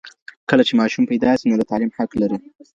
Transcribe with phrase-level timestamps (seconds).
[0.49, 2.37] کله چي ماشوم پيدا سي، نو د تعليم حق لري.